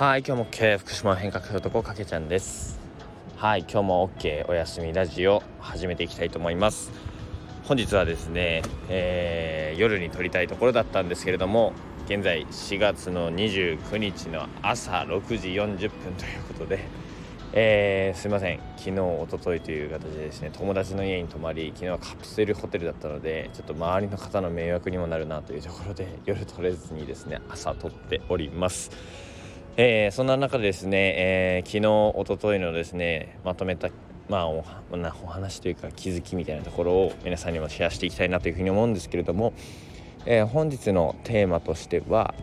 [0.00, 2.80] はい今日も OK 福島変革男かけちゃんです。
[3.36, 6.90] はい今日も OK お休みラジオ始めていきたいと思います。
[7.64, 11.74] 本日はですね、えー、夜に撮りたいところだったんですけれども
[12.06, 16.78] 現在4月の29日の朝6時40分ということで
[17.52, 18.60] えー、すいません。
[18.78, 28.92] 昨日おとといという形でですね友達の家に泊まり昨日はカプセルホテルだったのでちょっと周りの方の迷惑にもなるなというところで夜撮れずにですね朝撮っております。
[29.82, 31.86] えー、そんな中ですね、えー、昨日
[32.18, 33.88] おとといのですねまとめた
[34.28, 34.62] まあお
[34.92, 39.54] お話というか気づきみたいなところを皆さんにもシェアしていきたいなというふうに思うんですけれども、
[40.26, 42.34] えー、本日のテーマとしては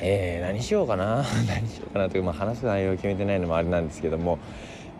[0.00, 4.38] えー、何しようかな 何しようかなという、まあ、話す内容を決めてないのもあれなんですけども、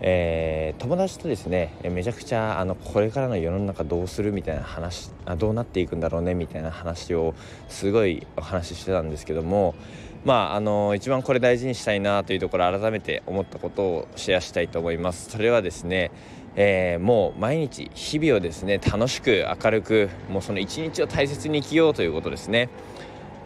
[0.03, 7.35] えー、友達とですねめちゃくちゃあのこれからの世の中どうするみたいな話あどうなっていくんだろうねみたいな話を
[7.69, 9.75] すごいお話ししてたんですけども
[10.25, 15.31] まああの一番これ大事にしたいなというところ改めて思ったことをシェアしたいと思います。
[15.31, 16.11] それはですね
[16.57, 22.69] えー、もう毎日日々をですね楽しく明るくもうその一日を大切に生きようということですね。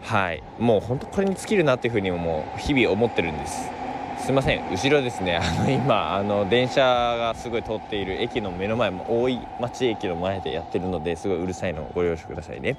[0.01, 0.43] はい。
[0.59, 3.69] もう本当これに尽きるなっていうふうにも日々思ってるんです。
[4.17, 5.37] すいません後ろですね。
[5.41, 12.77] あの今あの電車がすごい通っている駅の目の前も大井町駅の前でやってるのですごいうるさいのをご了承くださいね。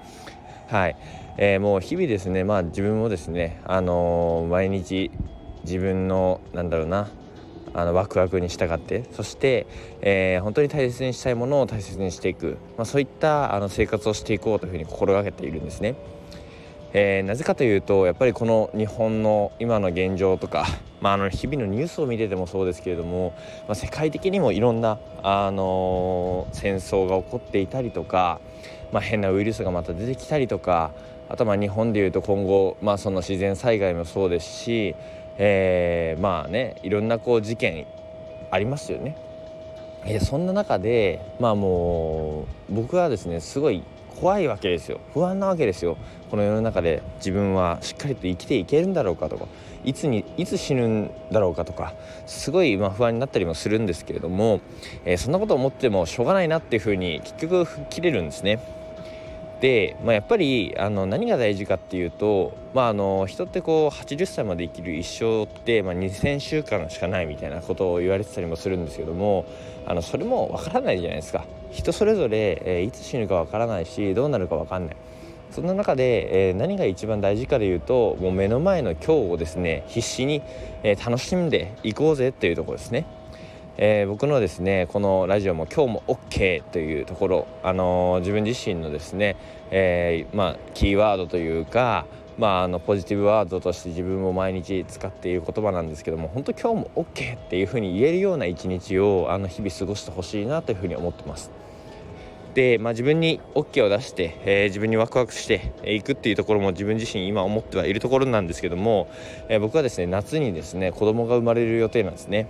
[0.69, 0.97] はい、
[1.37, 5.13] えー、もう日々ですねまあ自分もですねあのー、毎日
[5.65, 7.09] 自分のなんだろうな
[7.75, 9.67] あのワクワクに従ってそして、
[10.01, 15.95] えー、本当に大切にしたいものを大切にしていく、まあ、そういったあの生活をしていこうというふうに心がけているんですね。
[16.99, 20.65] えー、なぜかというとやっぱりこの日本の今の現状とか、
[21.03, 23.35] まあ、あの日々のニュースを見ててもそうですけれども、
[23.69, 28.41] まあ、世界的にもいろんな、あのー、戦争が起こっていたりとか、
[28.93, 30.93] まあ、変なウイルスがまた出てきたりとか
[31.29, 34.97] あとは日本でいうと今後、まあ、その自然災害もそうですし、
[35.37, 37.87] えー、まあねいろんなこう事件
[38.51, 39.19] ありますよね。
[40.07, 43.83] えそんな中でまあもう僕はですねすごい
[44.21, 45.01] 怖いわけですよ。
[45.13, 45.97] 不安なわけですよ。
[46.31, 49.47] この世の中で自分はしっかりと生きていけるんだろうかとか。
[49.85, 51.95] いつにいつ死ぬんだろうかとか。
[52.27, 54.61] すごいま不安になったりもするんですけれども、
[55.05, 58.59] えー、そんなこと思ってもしょうがないなっていうふうに結局吹っ切れるんですね。
[59.61, 69.47] で、まあ、やっぱりあの何が大事かっていうと、まあ、あの人ってこう80歳まで生きる一生って、まあ、2000週間しかないみたいなことを言われてたりもするんですけども
[69.87, 74.97] あのそれもわからないじゃないですか人それぞれ、えー、いつ死ぬかわからないしどうなるかわかんない
[75.51, 80.43] そんな中で、えー、何が一番大事かでいうともう目の前の今日をですね必死に、
[80.83, 83.07] えー、楽しんでいこうぜっていうところですね。
[83.79, 89.37] えー、僕のですねこのラジオも今日も OK というところ、あのー、自分自身のですね、
[89.71, 92.07] えー、まあ、キーワードというか、
[92.39, 101.51] まあ、あのポジティブワードとして自分も毎日使っている言葉なんですけども本当今日も OK っていうふうに言えるような一日をあの日々過ごしてほしいなというふうに思ってます。
[102.55, 109.09] で、まあ、自分に OK を出して、えー、自分にワクワクしていくっていうところも自分自身今思ってはいるところなんですけども、
[109.51, 112.49] えー、僕はですね夏にですね子供が生まれる予定なんですね。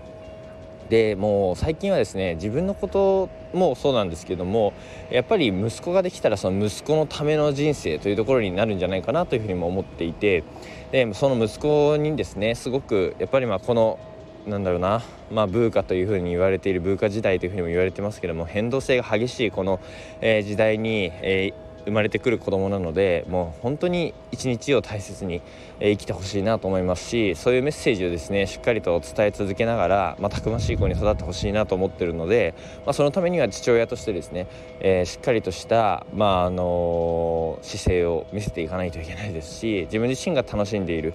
[0.89, 4.73] でもう最近はですね自分のこともそうなんですけども
[5.11, 10.45] やっぱり息子ができたらその息子のための人生というところになるんじゃないかなというふうにも思っていて
[10.93, 13.99] でその息子にですねすごくやっぱりまあこの
[14.47, 15.03] なんだろうな、
[15.33, 19.81] まあ、ブーカというふうに言われているブーカ時代というふうにも言われてますけども変動性が激しいこの、
[20.21, 25.41] えー、時代に、えー生まれてくる子供なのでもう本当に一日を大切に
[25.81, 32.55] 生きてほしいなと思いますしそういうメッセージをですねしっかりと伝え続けながら、まあ、たくましい子に育ってほしいなと思ってるので、
[32.85, 34.49] まあ、そのためには父親としてですね、
[34.81, 41.15] えー、しっかりとした、まああのー、姿勢を見せていかないといけないですし自分自身が楽しんでいる。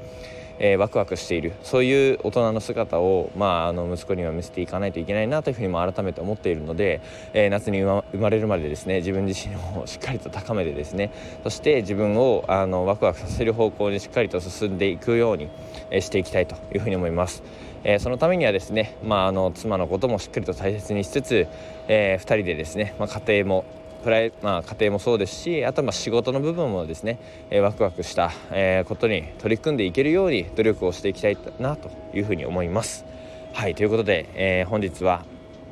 [0.60, 7.02] えー、ワクワクしているそういう大人の姿を、まあ、あの息子には見せていかないといけないなというふうにも改めて思っているので、
[7.34, 11.12] えー、夏に生まれるまでですね自分自身を しっかりと高めてですね
[11.44, 15.50] そして自分をあのワクワクさせる方向にしっかりと進んでいくように、
[15.90, 17.44] えー、していきたいというふうに思います。
[17.84, 21.48] えー、そのためにはですね、まあ、あの妻のこともしっかりと大切にしつつ、
[21.88, 23.66] えー、2人でですね、まあ、家庭も
[24.04, 27.20] プライ、まあ、家庭もそうですしあとはま仕事の部分もですね、
[27.50, 33.06] えー、ワクワクした、え、ことに取り組んでいけるように努力をしていきたいなというふうに思います。
[33.54, 35.24] はいということで、え、本日は、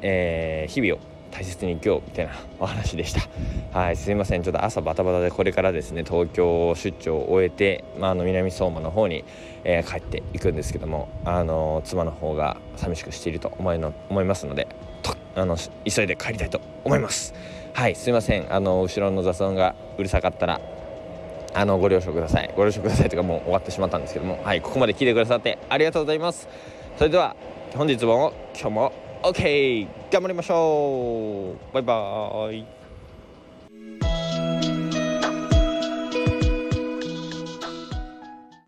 [0.02, 3.80] えー、日々を大切に今日みたいなお話でした。
[3.80, 4.44] はい、すいません。
[4.44, 9.24] ちょっと朝バタバタでこれからですね、東京出張を終えて、まあ、あの南相馬の方に、
[9.64, 14.68] えー、帰っていくんですけども、あの妻の方が寂しくしていると思いの思いますので、
[15.04, 17.34] とあの急いで帰りたいと思います。
[17.74, 18.54] はいすいません。
[18.54, 20.60] あの後ろの雑音がうるさかったら
[21.54, 22.54] あのご了承ください。
[22.56, 24.42] ご了承くださいとかもう終わってしまったんですけども。
[24.44, 26.48] はいここまで聞いてくださってありがとうございます。
[26.98, 27.36] それでは
[27.76, 28.92] 本日も今日も
[29.24, 31.74] OK 頑張りましょう。
[31.74, 32.79] バイバーイ。